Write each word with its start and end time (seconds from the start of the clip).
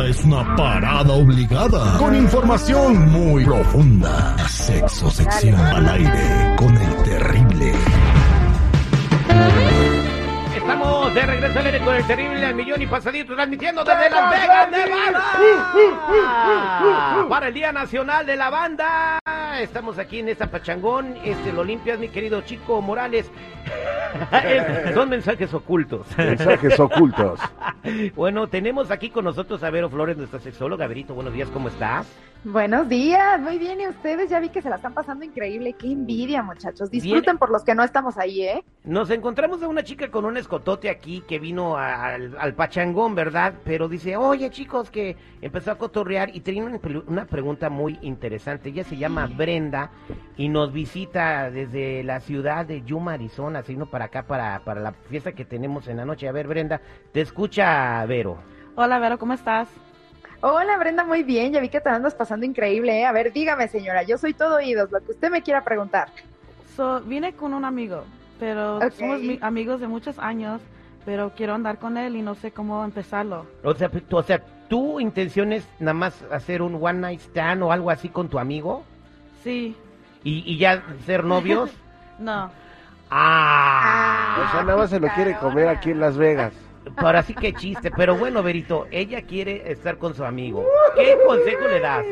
Esta 0.00 0.08
es 0.08 0.24
una 0.24 0.56
parada 0.56 1.12
obligada 1.12 1.98
con 1.98 2.14
información 2.14 3.10
muy 3.10 3.44
profunda. 3.44 4.34
Sexo 4.48 5.10
sección 5.10 5.60
al 5.60 5.86
aire 5.90 6.56
con 6.56 6.74
el 6.74 7.02
terrible. 7.02 7.72
Estamos 10.56 11.14
de 11.14 11.20
regreso 11.20 11.58
al 11.58 11.66
aire 11.66 11.80
con 11.84 11.94
el 11.94 12.06
terrible 12.06 12.46
al 12.46 12.54
millón 12.54 12.80
y 12.80 12.86
pasadito 12.86 13.34
transmitiendo 13.34 13.84
desde 13.84 14.08
Las 14.08 14.30
Vegas, 14.30 14.70
Nevada. 14.70 15.22
Para 17.28 17.48
el 17.48 17.54
Día 17.54 17.70
Nacional 17.70 18.24
de 18.24 18.36
la 18.36 18.48
Banda. 18.48 19.18
Estamos 19.60 19.98
aquí 19.98 20.20
en 20.20 20.30
esta 20.30 20.50
pachangón. 20.50 21.18
Este 21.22 21.52
lo 21.52 21.62
limpias, 21.62 21.98
mi 21.98 22.08
querido 22.08 22.40
Chico 22.40 22.80
Morales. 22.80 23.30
Es- 24.44 24.94
Son 24.94 25.08
mensajes 25.08 25.52
ocultos. 25.54 26.06
Mensajes 26.16 26.78
ocultos. 26.80 27.40
Bueno, 28.14 28.46
tenemos 28.46 28.90
aquí 28.90 29.08
con 29.08 29.24
nosotros 29.24 29.62
a 29.62 29.70
Vero 29.70 29.88
Flores, 29.88 30.16
nuestra 30.18 30.38
sexóloga. 30.38 30.86
Verito, 30.86 31.14
buenos 31.14 31.32
días, 31.32 31.48
¿cómo 31.48 31.68
estás? 31.68 32.06
Buenos 32.44 32.88
días, 32.88 33.38
muy 33.40 33.58
bien, 33.58 33.80
y 33.80 33.86
ustedes 33.86 34.30
ya 34.30 34.40
vi 34.40 34.48
que 34.48 34.60
se 34.62 34.68
la 34.70 34.76
están 34.76 34.94
pasando 34.94 35.24
increíble, 35.26 35.74
qué 35.74 35.92
envidia 35.92 36.42
muchachos, 36.42 36.90
disfruten 36.90 37.22
Bien. 37.22 37.38
por 37.38 37.50
los 37.50 37.64
que 37.64 37.74
no 37.74 37.82
estamos 37.84 38.16
ahí, 38.16 38.42
¿eh? 38.42 38.64
Nos 38.84 39.10
encontramos 39.10 39.62
a 39.62 39.68
una 39.68 39.82
chica 39.82 40.10
con 40.10 40.24
un 40.24 40.38
escotote 40.38 40.88
aquí 40.88 41.22
que 41.28 41.38
vino 41.38 41.76
a- 41.76 42.14
al, 42.14 42.34
al 42.38 42.54
pachangón, 42.54 43.14
¿verdad? 43.14 43.54
Pero 43.64 43.88
dice, 43.88 44.16
oye 44.16 44.50
chicos, 44.50 44.90
que 44.90 45.16
empezó 45.42 45.70
a 45.70 45.74
cotorrear 45.76 46.34
y 46.34 46.40
tenía 46.40 46.64
una 46.64 47.24
pregunta 47.26 47.68
muy 47.68 47.98
interesante. 48.02 48.70
Ella 48.70 48.84
se 48.84 48.96
llama 48.96 49.26
Brenda 49.26 49.90
y 50.38 50.48
nos 50.48 50.72
visita 50.72 51.50
desde 51.50 52.02
la 52.04 52.20
ciudad 52.20 52.64
de 52.64 52.80
Yuma, 52.82 53.14
Arizona, 53.14 53.62
sino 53.62 53.84
para 53.86 53.99
acá, 54.02 54.22
para, 54.24 54.60
para 54.64 54.80
la 54.80 54.92
fiesta 54.92 55.32
que 55.32 55.44
tenemos 55.44 55.88
en 55.88 55.96
la 55.98 56.04
noche. 56.04 56.28
A 56.28 56.32
ver, 56.32 56.46
Brenda, 56.46 56.80
te 57.12 57.20
escucha 57.20 58.04
Vero. 58.06 58.38
Hola, 58.76 58.98
Vero, 58.98 59.18
¿cómo 59.18 59.32
estás? 59.34 59.68
Hola 60.42 60.78
Brenda, 60.78 61.04
muy 61.04 61.22
bien, 61.22 61.52
ya 61.52 61.60
vi 61.60 61.68
que 61.68 61.80
te 61.82 61.90
andas 61.90 62.14
pasando 62.14 62.46
increíble, 62.46 63.00
¿eh? 63.00 63.04
A 63.04 63.12
ver, 63.12 63.30
dígame 63.32 63.68
señora, 63.68 64.02
yo 64.04 64.16
soy 64.16 64.32
todo 64.32 64.56
oídos, 64.56 64.90
lo 64.90 65.00
que 65.00 65.10
usted 65.12 65.30
me 65.30 65.42
quiera 65.42 65.62
preguntar. 65.64 66.08
So, 66.76 67.00
vine 67.02 67.34
con 67.34 67.52
un 67.52 67.66
amigo, 67.66 68.04
pero 68.38 68.78
Ok. 68.78 68.92
somos 68.92 69.20
mi- 69.20 69.38
amigos 69.42 69.80
de 69.80 69.88
muchos 69.88 70.18
años, 70.18 70.62
pero 71.04 71.32
quiero 71.36 71.54
andar 71.54 71.78
con 71.78 71.98
él 71.98 72.16
y 72.16 72.22
no 72.22 72.34
sé 72.34 72.52
cómo 72.52 72.82
empezarlo. 72.84 73.46
O 73.62 73.74
sea, 73.74 73.90
tú, 73.90 74.16
o 74.16 74.22
sea, 74.22 74.40
¿tu 74.68 74.98
intención 74.98 75.52
es 75.52 75.68
nada 75.78 75.92
más 75.92 76.22
hacer 76.30 76.62
un 76.62 76.76
one 76.76 77.00
night 77.00 77.20
stand 77.20 77.62
o 77.62 77.72
algo 77.72 77.90
así 77.90 78.08
con 78.08 78.28
tu 78.30 78.38
amigo? 78.38 78.82
Sí, 79.42 79.76
¿Y, 80.24 80.42
y 80.50 80.56
ya 80.58 80.82
ser 81.04 81.24
novios? 81.24 81.70
no. 82.18 82.50
¡Ah! 83.10 84.46
O 84.46 84.52
sea, 84.52 84.62
nada 84.62 84.78
más 84.78 84.90
se 84.90 85.00
lo 85.00 85.08
quiere 85.08 85.36
comer 85.36 85.68
aquí 85.68 85.90
en 85.90 86.00
Las 86.00 86.16
Vegas. 86.16 86.52
Ahora 86.96 87.22
sí 87.22 87.34
que 87.34 87.52
chiste, 87.52 87.90
pero 87.90 88.16
bueno, 88.16 88.42
Verito, 88.42 88.86
ella 88.90 89.22
quiere 89.22 89.70
estar 89.70 89.98
con 89.98 90.14
su 90.14 90.24
amigo. 90.24 90.64
¿Qué 90.94 91.18
consejo 91.26 91.68
le 91.68 91.80
das? 91.80 92.04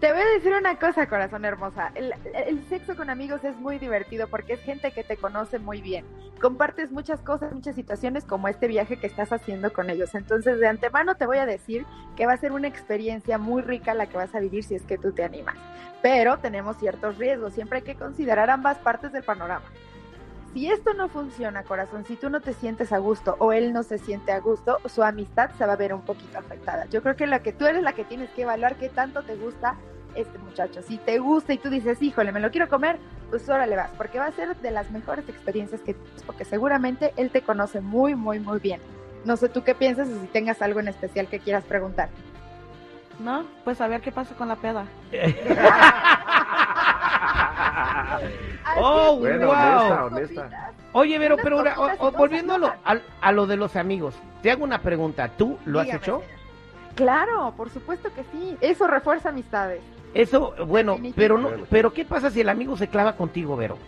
Te 0.00 0.12
voy 0.12 0.22
a 0.22 0.28
decir 0.28 0.54
una 0.54 0.78
cosa, 0.78 1.06
corazón 1.06 1.44
hermosa. 1.44 1.92
El, 1.94 2.14
el 2.34 2.66
sexo 2.68 2.96
con 2.96 3.10
amigos 3.10 3.44
es 3.44 3.54
muy 3.56 3.78
divertido 3.78 4.28
porque 4.28 4.54
es 4.54 4.60
gente 4.60 4.92
que 4.92 5.04
te 5.04 5.18
conoce 5.18 5.58
muy 5.58 5.82
bien. 5.82 6.06
Compartes 6.40 6.90
muchas 6.90 7.20
cosas, 7.20 7.52
muchas 7.52 7.74
situaciones 7.74 8.24
como 8.24 8.48
este 8.48 8.66
viaje 8.66 8.96
que 8.96 9.06
estás 9.06 9.30
haciendo 9.30 9.72
con 9.72 9.90
ellos. 9.90 10.14
Entonces, 10.14 10.58
de 10.58 10.68
antemano 10.68 11.16
te 11.16 11.26
voy 11.26 11.36
a 11.36 11.44
decir 11.44 11.84
que 12.16 12.24
va 12.24 12.32
a 12.32 12.38
ser 12.38 12.52
una 12.52 12.66
experiencia 12.66 13.36
muy 13.36 13.60
rica 13.60 13.92
la 13.92 14.06
que 14.06 14.16
vas 14.16 14.34
a 14.34 14.40
vivir 14.40 14.64
si 14.64 14.74
es 14.74 14.82
que 14.82 14.96
tú 14.96 15.12
te 15.12 15.22
animas. 15.22 15.56
Pero 16.00 16.38
tenemos 16.38 16.78
ciertos 16.78 17.18
riesgos. 17.18 17.52
Siempre 17.52 17.78
hay 17.78 17.84
que 17.84 17.94
considerar 17.94 18.48
ambas 18.48 18.78
partes 18.78 19.12
del 19.12 19.22
panorama. 19.22 19.66
Si 20.52 20.68
esto 20.68 20.94
no 20.94 21.08
funciona, 21.08 21.62
corazón, 21.62 22.04
si 22.04 22.16
tú 22.16 22.28
no 22.28 22.40
te 22.40 22.52
sientes 22.54 22.92
a 22.92 22.98
gusto 22.98 23.36
o 23.38 23.52
él 23.52 23.72
no 23.72 23.84
se 23.84 23.98
siente 23.98 24.32
a 24.32 24.40
gusto, 24.40 24.78
su 24.86 25.02
amistad 25.04 25.50
se 25.56 25.64
va 25.64 25.74
a 25.74 25.76
ver 25.76 25.94
un 25.94 26.02
poquito 26.02 26.38
afectada. 26.38 26.86
Yo 26.86 27.02
creo 27.02 27.14
que 27.14 27.26
la 27.28 27.40
que 27.40 27.52
tú 27.52 27.66
eres 27.66 27.82
la 27.82 27.92
que 27.92 28.04
tienes 28.04 28.30
que 28.30 28.42
evaluar 28.42 28.74
qué 28.76 28.88
tanto 28.88 29.22
te 29.22 29.36
gusta 29.36 29.76
este 30.16 30.38
muchacho. 30.38 30.82
Si 30.82 30.98
te 30.98 31.18
gusta 31.18 31.52
y 31.52 31.58
tú 31.58 31.70
dices, 31.70 32.02
híjole, 32.02 32.32
me 32.32 32.40
lo 32.40 32.50
quiero 32.50 32.68
comer, 32.68 32.98
pues 33.30 33.48
órale 33.48 33.76
vas, 33.76 33.90
porque 33.96 34.18
va 34.18 34.26
a 34.26 34.32
ser 34.32 34.56
de 34.56 34.70
las 34.72 34.90
mejores 34.90 35.28
experiencias 35.28 35.80
que 35.82 35.94
tienes, 35.94 36.22
porque 36.24 36.44
seguramente 36.44 37.12
él 37.16 37.30
te 37.30 37.42
conoce 37.42 37.80
muy, 37.80 38.16
muy, 38.16 38.40
muy 38.40 38.58
bien. 38.58 38.80
No 39.24 39.36
sé 39.36 39.48
tú 39.48 39.62
qué 39.62 39.76
piensas 39.76 40.08
o 40.08 40.20
si 40.20 40.26
tengas 40.26 40.62
algo 40.62 40.80
en 40.80 40.88
especial 40.88 41.28
que 41.28 41.38
quieras 41.38 41.62
preguntar. 41.64 42.08
¿No? 43.20 43.44
Pues 43.64 43.80
a 43.80 43.86
ver 43.86 44.00
qué 44.00 44.10
pasa 44.10 44.34
con 44.34 44.48
la 44.48 44.56
peda. 44.56 44.86
Oh, 48.76 49.16
Bueno, 49.18 49.46
wow. 49.46 49.54
honesta, 49.56 50.04
honesta. 50.06 50.72
Oye, 50.92 51.18
Vero, 51.18 51.36
pero 51.42 51.58
ahora, 51.58 51.76
volviendo 52.16 52.54
a 52.66 52.76
a, 52.84 52.98
a 53.20 53.32
lo 53.32 53.46
de 53.46 53.56
los 53.56 53.76
amigos, 53.76 54.14
te 54.42 54.50
hago 54.50 54.64
una 54.64 54.80
pregunta. 54.82 55.28
¿Tú 55.36 55.58
lo 55.64 55.80
has 55.80 55.92
hecho? 55.92 56.22
Claro, 56.94 57.54
por 57.56 57.70
supuesto 57.70 58.12
que 58.14 58.24
sí. 58.32 58.56
Eso 58.60 58.86
refuerza 58.86 59.28
amistades. 59.30 59.80
Eso, 60.12 60.54
bueno, 60.66 60.98
pero 61.14 61.38
no, 61.38 61.50
pero 61.70 61.92
¿qué 61.92 62.04
pasa 62.04 62.30
si 62.30 62.40
el 62.40 62.48
amigo 62.48 62.76
se 62.76 62.88
clava 62.88 63.14
contigo, 63.16 63.56
Vero? 63.56 63.78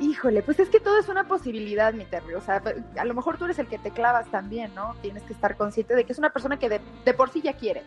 Híjole, 0.00 0.42
pues 0.42 0.60
es 0.60 0.68
que 0.68 0.78
todo 0.78 0.96
es 1.00 1.08
una 1.08 1.24
posibilidad, 1.24 1.92
mi 1.92 2.04
Terry. 2.04 2.34
O 2.34 2.40
sea, 2.40 2.62
a 2.96 3.04
lo 3.04 3.14
mejor 3.14 3.36
tú 3.36 3.46
eres 3.46 3.58
el 3.58 3.66
que 3.66 3.78
te 3.78 3.90
clavas 3.90 4.28
también, 4.30 4.72
¿no? 4.76 4.94
Tienes 5.02 5.24
que 5.24 5.32
estar 5.32 5.56
consciente 5.56 5.96
de 5.96 6.04
que 6.04 6.12
es 6.12 6.18
una 6.18 6.30
persona 6.30 6.56
que 6.56 6.68
de, 6.68 6.80
de 7.04 7.14
por 7.14 7.30
sí 7.30 7.42
ya 7.42 7.54
quieres. 7.54 7.82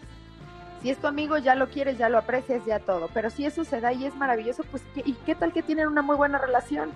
Si 0.81 0.89
es 0.89 0.97
tu 0.97 1.07
amigo, 1.07 1.37
ya 1.37 1.55
lo 1.55 1.67
quieres, 1.69 1.97
ya 1.97 2.09
lo 2.09 2.17
aprecias, 2.17 2.65
ya 2.65 2.79
todo. 2.79 3.09
Pero 3.13 3.29
si 3.29 3.45
eso 3.45 3.63
se 3.63 3.79
da 3.81 3.93
y 3.93 4.05
es 4.05 4.15
maravilloso, 4.15 4.63
pues 4.71 4.83
¿qué- 4.95 5.03
¿y 5.05 5.13
qué 5.13 5.35
tal 5.35 5.53
que 5.53 5.61
tienen 5.61 5.87
una 5.87 6.01
muy 6.01 6.15
buena 6.15 6.37
relación? 6.39 6.89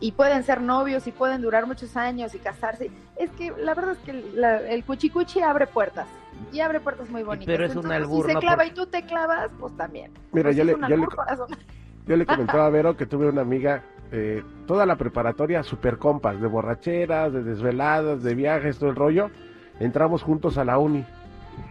Y 0.00 0.12
pueden 0.12 0.42
ser 0.42 0.60
novios 0.60 1.06
y 1.06 1.12
pueden 1.12 1.40
durar 1.40 1.66
muchos 1.66 1.96
años 1.96 2.34
y 2.34 2.38
casarse. 2.38 2.90
Es 3.16 3.30
que 3.30 3.52
la 3.56 3.74
verdad 3.74 3.92
es 3.92 3.98
que 3.98 4.12
la- 4.34 4.58
el 4.60 4.84
cuchicuchi 4.84 5.40
abre 5.40 5.66
puertas. 5.66 6.06
Y 6.52 6.60
abre 6.60 6.80
puertas 6.80 7.08
muy 7.08 7.22
bonitas. 7.22 7.46
Pero 7.46 7.64
es 7.64 7.70
un 7.72 7.84
Entonces, 7.84 8.02
albur, 8.02 8.26
Si 8.26 8.32
se 8.32 8.38
clava 8.38 8.56
Por- 8.56 8.66
y 8.66 8.70
tú 8.72 8.86
te 8.86 9.02
clavas, 9.06 9.50
pues 9.60 9.76
también. 9.76 10.10
Mira, 10.32 10.48
Pues 10.48 10.56
yo 10.56 10.62
es 10.62 10.66
le, 10.66 10.72
yo 10.88 12.16
le 12.16 12.26
comentaba 12.26 12.66
a 12.66 12.70
Vero 12.70 12.96
que 12.96 13.06
tuve 13.06 13.28
una 13.28 13.42
amiga, 13.42 13.82
eh, 14.10 14.42
toda 14.66 14.84
la 14.86 14.96
preparatoria, 14.96 15.62
super 15.62 15.98
compas, 15.98 16.40
de 16.40 16.48
borracheras, 16.48 17.32
de 17.32 17.44
desveladas, 17.44 18.22
de 18.22 18.34
viajes, 18.34 18.78
todo 18.78 18.90
el 18.90 18.96
rollo. 18.96 19.30
Entramos 19.78 20.22
juntos 20.22 20.58
a 20.58 20.64
la 20.64 20.78
uni. 20.78 21.06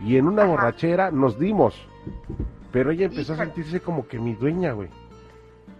Y 0.04 0.18
en 0.18 0.28
una 0.28 0.44
Ajá. 0.44 0.52
borrachera 0.52 1.12
nos 1.12 1.40
dimos. 1.40 1.76
Pero 2.72 2.92
ella 2.92 3.06
empezó 3.06 3.34
a 3.34 3.38
sentirse 3.38 3.80
como 3.82 4.08
que 4.08 4.18
mi 4.20 4.34
dueña, 4.34 4.72
güey. 4.72 4.90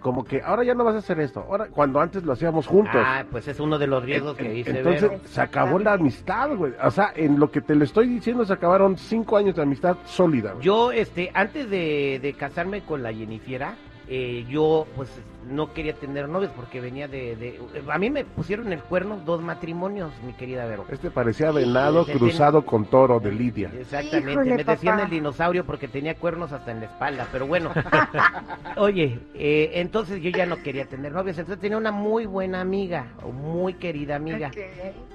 Como 0.02 0.24
que 0.26 0.42
ahora 0.42 0.64
ya 0.64 0.74
no 0.74 0.84
vas 0.84 0.96
a 0.96 0.98
hacer 0.98 1.20
esto. 1.20 1.42
Ahora, 1.48 1.68
cuando 1.68 2.02
antes 2.02 2.24
lo 2.24 2.34
hacíamos 2.34 2.66
juntos. 2.66 2.96
Ah, 2.96 3.24
pues 3.30 3.48
es 3.48 3.60
uno 3.60 3.78
de 3.78 3.86
los 3.86 4.04
riesgos 4.04 4.36
que 4.36 4.50
dice 4.50 4.72
Entonces 4.78 5.10
Vero. 5.10 5.22
se 5.26 5.42
acabó 5.42 5.78
la 5.78 5.94
amistad, 5.94 6.56
güey. 6.56 6.74
O 6.84 6.90
sea, 6.90 7.14
en 7.16 7.40
lo 7.40 7.52
que 7.52 7.62
te 7.62 7.76
le 7.76 7.86
estoy 7.86 8.08
diciendo 8.08 8.44
se 8.44 8.52
acabaron 8.54 8.98
cinco 8.98 9.38
años 9.38 9.56
de 9.56 9.62
amistad 9.62 9.98
sólida, 10.06 10.54
güey. 10.54 10.66
Yo, 10.66 10.92
este, 10.92 11.30
antes 11.36 11.70
de, 11.70 12.20
de 12.20 12.34
casarme 12.34 12.82
con 12.82 13.04
la 13.04 13.14
Jennifiera, 13.14 13.76
eh, 14.08 14.46
yo, 14.50 14.88
pues, 14.96 15.10
no 15.50 15.74
quería 15.74 15.94
tener 15.94 16.30
novios 16.30 16.52
porque 16.56 16.80
venía 16.80 17.08
de, 17.08 17.36
de- 17.36 17.60
A 17.92 17.98
mí 17.98 18.10
me 18.10 18.24
pusieron 18.26 18.72
el 18.72 18.80
cuerno 18.82 19.20
dos 19.26 19.42
matrimonios, 19.42 20.12
mi 20.26 20.34
querida 20.34 20.66
Vero. 20.66 20.86
Este 20.90 21.10
parecía 21.10 21.52
venado 21.52 22.06
Sí, 22.06 22.12
cruzado 22.12 22.66
con 22.66 22.86
toro 22.86 23.20
de 23.20 23.32
Lidia. 23.32 23.72
Exactamente, 23.80 24.32
Híjole, 24.34 24.56
me 24.56 24.64
decían 24.64 24.96
papá. 24.96 25.06
el 25.06 25.10
dinosaurio 25.12 25.66
porque 25.66 25.88
tenía 25.88 26.16
cuernos 26.16 26.52
hasta 26.52 26.72
en 26.72 26.82
la 26.82 26.86
espalda, 26.86 27.28
pero 27.32 27.48
bueno. 27.48 27.72
Oye, 28.78 29.20
eh, 29.34 29.72
entonces 29.76 30.22
yo 30.22 30.30
ya 30.30 30.46
no 30.46 30.62
quería 30.62 30.86
tener 30.86 31.12
novios, 31.12 31.38
entonces 31.38 31.62
tenía 31.62 31.78
una 31.78 31.92
muy 31.92 32.26
buena 32.26 32.62
amiga, 32.62 33.08
o 33.24 33.32
muy 33.32 33.74
querida 33.76 34.16
amiga. 34.16 34.52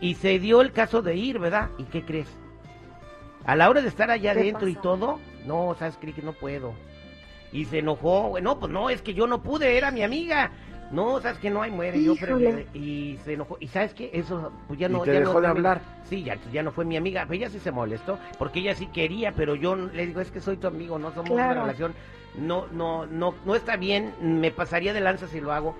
Y 0.00 0.14
se 0.14 0.38
dio 0.38 0.60
el 0.60 0.72
caso 0.72 1.02
de 1.02 1.14
ir, 1.16 1.38
¿verdad? 1.38 1.70
¿Y 1.78 1.84
qué 1.84 2.02
crees? 2.04 2.28
A 3.44 3.54
la 3.54 3.70
hora 3.70 3.80
de 3.80 3.88
estar 3.88 4.10
allá 4.10 4.32
¿Qué 4.34 4.40
adentro 4.40 4.66
y 4.68 4.74
todo, 4.74 5.20
no, 5.46 5.74
sabes, 5.78 5.96
creí 6.00 6.12
que 6.12 6.22
no 6.22 6.32
puedo. 6.32 6.72
Y 7.56 7.64
se 7.64 7.78
enojó, 7.78 8.28
güey, 8.28 8.42
no, 8.42 8.58
pues 8.60 8.70
no, 8.70 8.90
es 8.90 9.00
que 9.00 9.14
yo 9.14 9.26
no 9.26 9.42
pude, 9.42 9.78
era 9.78 9.90
mi 9.90 10.02
amiga. 10.02 10.50
No, 10.92 11.20
sabes 11.22 11.38
que 11.38 11.48
no 11.48 11.62
hay 11.62 11.70
muere, 11.70 12.00
yo 12.02 12.14
pre- 12.14 12.66
y 12.74 13.18
se 13.24 13.32
enojó. 13.32 13.56
Y 13.58 13.68
sabes 13.68 13.94
qué, 13.94 14.10
eso 14.12 14.52
pues 14.68 14.78
ya 14.78 14.88
Y 14.88 14.92
no 14.92 15.00
te 15.04 15.14
ya 15.14 15.20
dejó 15.20 15.32
no 15.32 15.40
de 15.40 15.46
hablar. 15.48 15.80
Sí, 16.04 16.22
ya, 16.22 16.36
ya 16.52 16.62
no 16.62 16.70
fue 16.70 16.84
mi 16.84 16.98
amiga, 16.98 17.22
pero 17.26 17.34
ella 17.34 17.48
sí 17.50 17.58
se 17.58 17.72
molestó, 17.72 18.18
porque 18.38 18.60
ella 18.60 18.74
sí 18.74 18.86
quería, 18.88 19.32
pero 19.32 19.54
yo 19.54 19.74
le 19.74 20.06
digo, 20.06 20.20
es 20.20 20.30
que 20.30 20.40
soy 20.40 20.58
tu 20.58 20.66
amigo, 20.66 20.98
no 20.98 21.12
somos 21.12 21.30
Claro. 21.30 21.52
una 21.52 21.60
relación, 21.62 21.94
no, 22.38 22.66
no, 22.72 23.06
no, 23.06 23.34
no 23.46 23.54
está 23.54 23.76
bien, 23.78 24.12
me 24.20 24.50
pasaría 24.50 24.92
de 24.92 25.00
lanza 25.00 25.26
si 25.28 25.40
lo 25.40 25.50
hago. 25.52 25.74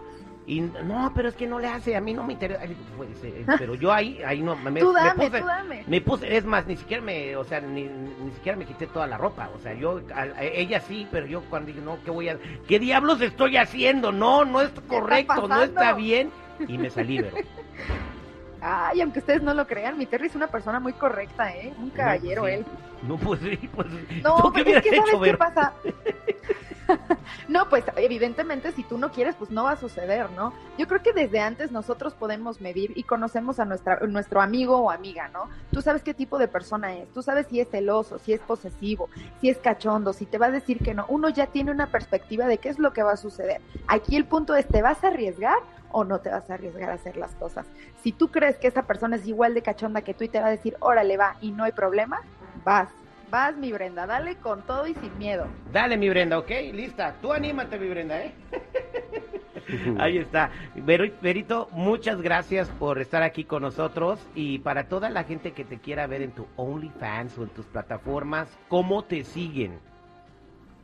Y 0.48 0.60
no, 0.60 1.10
pero 1.12 1.28
es 1.28 1.34
que 1.34 1.44
no 1.46 1.58
le 1.58 1.66
hace, 1.66 1.96
a 1.96 2.00
mí 2.00 2.14
no 2.14 2.22
me 2.22 2.34
interesa. 2.34 2.60
Pues, 2.96 3.08
eh, 3.24 3.44
pero 3.58 3.74
yo 3.74 3.92
ahí, 3.92 4.20
ahí 4.24 4.40
no 4.42 4.54
me, 4.54 4.78
Tú 4.80 4.92
me 4.92 5.00
dame, 5.00 5.26
puse, 5.26 5.40
tú 5.40 5.46
dame. 5.46 5.84
me 5.88 6.00
puse, 6.00 6.36
es 6.36 6.44
más, 6.44 6.66
ni 6.68 6.76
siquiera 6.76 7.02
me, 7.02 7.34
o 7.34 7.42
sea, 7.42 7.60
ni, 7.60 7.82
ni 7.84 8.30
siquiera 8.32 8.56
me 8.56 8.64
quité 8.64 8.86
toda 8.86 9.08
la 9.08 9.18
ropa, 9.18 9.50
o 9.56 9.58
sea, 9.58 9.74
yo, 9.74 10.00
a- 10.14 10.20
a 10.38 10.44
ella 10.44 10.78
sí, 10.80 11.08
pero 11.10 11.26
yo 11.26 11.42
cuando 11.50 11.72
digo, 11.72 11.84
no, 11.84 11.98
¿qué 12.04 12.12
voy 12.12 12.28
a, 12.28 12.38
qué 12.68 12.78
diablos 12.78 13.20
estoy 13.20 13.56
haciendo? 13.56 14.12
No, 14.12 14.44
no 14.44 14.60
es 14.60 14.70
correcto, 14.88 15.48
no 15.48 15.62
está 15.64 15.94
bien, 15.94 16.30
y 16.68 16.78
me 16.78 16.90
salí, 16.90 17.20
pero. 17.20 17.36
Ay, 18.60 19.00
aunque 19.00 19.18
ustedes 19.18 19.42
no 19.42 19.52
lo 19.52 19.66
crean, 19.66 19.98
mi 19.98 20.06
Terry 20.06 20.28
es 20.28 20.34
una 20.34 20.46
persona 20.46 20.80
muy 20.80 20.92
correcta, 20.94 21.54
¿eh? 21.54 21.72
Un 21.78 21.90
caballero 21.90 22.46
sí. 22.46 22.52
él. 22.52 22.64
No, 23.06 23.16
pues 23.18 23.40
sí, 23.40 23.56
pues. 23.74 23.86
No, 24.22 24.42
¿Tú 24.42 24.52
qué 24.52 24.64
pero 24.64 24.78
es 24.78 24.82
que 24.84 24.96
¿sabes 24.96 25.14
qué 25.22 25.34
pasa? 25.36 25.72
no, 27.48 27.68
pues 27.68 27.84
evidentemente 27.96 28.72
si 28.72 28.82
tú 28.84 28.98
no 28.98 29.10
quieres, 29.10 29.34
pues 29.36 29.50
no 29.50 29.64
va 29.64 29.72
a 29.72 29.76
suceder, 29.76 30.30
¿no? 30.30 30.52
Yo 30.78 30.86
creo 30.86 31.02
que 31.02 31.12
desde 31.12 31.40
antes 31.40 31.72
nosotros 31.72 32.14
podemos 32.14 32.60
medir 32.60 32.92
y 32.96 33.02
conocemos 33.02 33.60
a 33.60 33.64
nuestra, 33.64 34.00
nuestro 34.06 34.40
amigo 34.40 34.78
o 34.78 34.90
amiga, 34.90 35.28
¿no? 35.28 35.48
Tú 35.72 35.82
sabes 35.82 36.02
qué 36.02 36.14
tipo 36.14 36.38
de 36.38 36.48
persona 36.48 36.94
es, 36.94 37.08
tú 37.12 37.22
sabes 37.22 37.46
si 37.48 37.60
es 37.60 37.68
celoso, 37.68 38.18
si 38.18 38.32
es 38.32 38.40
posesivo, 38.40 39.08
si 39.40 39.48
es 39.48 39.58
cachondo, 39.58 40.12
si 40.12 40.26
te 40.26 40.38
va 40.38 40.46
a 40.46 40.50
decir 40.50 40.78
que 40.78 40.94
no. 40.94 41.06
Uno 41.08 41.28
ya 41.28 41.46
tiene 41.46 41.70
una 41.70 41.88
perspectiva 41.88 42.46
de 42.46 42.58
qué 42.58 42.68
es 42.68 42.78
lo 42.78 42.92
que 42.92 43.02
va 43.02 43.12
a 43.12 43.16
suceder. 43.16 43.60
Aquí 43.88 44.16
el 44.16 44.26
punto 44.26 44.54
es, 44.54 44.66
¿te 44.66 44.82
vas 44.82 45.02
a 45.04 45.08
arriesgar 45.08 45.58
o 45.90 46.04
no 46.04 46.20
te 46.20 46.30
vas 46.30 46.48
a 46.50 46.54
arriesgar 46.54 46.90
a 46.90 46.94
hacer 46.94 47.16
las 47.16 47.34
cosas? 47.34 47.66
Si 48.02 48.12
tú 48.12 48.28
crees 48.28 48.56
que 48.58 48.68
esa 48.68 48.82
persona 48.82 49.16
es 49.16 49.26
igual 49.26 49.54
de 49.54 49.62
cachonda 49.62 50.02
que 50.02 50.14
tú 50.14 50.24
y 50.24 50.28
te 50.28 50.40
va 50.40 50.46
a 50.46 50.50
decir, 50.50 50.76
órale, 50.80 51.16
va, 51.16 51.36
y 51.40 51.52
no 51.52 51.64
hay 51.64 51.72
problema, 51.72 52.20
vas 52.64 52.88
Vas, 53.30 53.56
mi 53.56 53.72
Brenda, 53.72 54.06
dale 54.06 54.36
con 54.36 54.62
todo 54.62 54.86
y 54.86 54.94
sin 54.94 55.16
miedo. 55.18 55.46
Dale, 55.72 55.96
mi 55.96 56.08
Brenda, 56.08 56.38
¿ok? 56.38 56.50
Lista. 56.72 57.14
Tú 57.20 57.32
anímate, 57.32 57.78
mi 57.78 57.88
Brenda, 57.88 58.20
¿eh? 58.22 58.32
Ahí 59.98 60.18
está. 60.18 60.50
Berito, 60.76 61.68
muchas 61.72 62.22
gracias 62.22 62.68
por 62.68 63.00
estar 63.00 63.22
aquí 63.22 63.44
con 63.44 63.62
nosotros 63.62 64.24
y 64.34 64.60
para 64.60 64.88
toda 64.88 65.10
la 65.10 65.24
gente 65.24 65.52
que 65.52 65.64
te 65.64 65.78
quiera 65.78 66.06
ver 66.06 66.22
en 66.22 66.32
tu 66.32 66.46
OnlyFans 66.56 67.36
o 67.38 67.42
en 67.42 67.48
tus 67.48 67.66
plataformas, 67.66 68.48
¿cómo 68.68 69.02
te 69.02 69.24
siguen? 69.24 69.80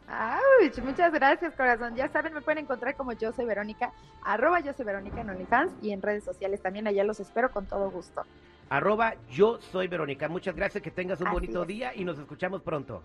Ay, 0.08 0.70
muchas 0.84 1.12
gracias, 1.12 1.54
corazón. 1.54 1.94
Ya 1.94 2.08
saben, 2.08 2.34
me 2.34 2.42
pueden 2.42 2.64
encontrar 2.64 2.96
como 2.96 3.12
yo 3.12 3.32
soy 3.32 3.46
Verónica, 3.46 3.92
arroba 4.24 4.60
yo 4.60 4.72
soy 4.72 4.84
Verónica 4.84 5.20
en 5.20 5.30
OnlyFans 5.30 5.72
y 5.80 5.92
en 5.92 6.02
redes 6.02 6.24
sociales 6.24 6.60
también. 6.60 6.88
Allá 6.88 7.04
los 7.04 7.20
espero 7.20 7.52
con 7.52 7.66
todo 7.66 7.88
gusto 7.90 8.24
arroba 8.72 9.16
yo 9.28 9.60
soy 9.60 9.86
Verónica. 9.86 10.28
Muchas 10.30 10.56
gracias, 10.56 10.82
que 10.82 10.90
tengas 10.90 11.20
un 11.20 11.30
bonito 11.30 11.64
día 11.66 11.94
y 11.94 12.04
nos 12.04 12.18
escuchamos 12.18 12.62
pronto. 12.62 13.04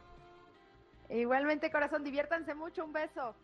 Igualmente, 1.10 1.70
corazón, 1.70 2.06
diviértanse 2.06 2.56
mucho, 2.56 2.86
un 2.86 2.94
beso. 2.94 3.36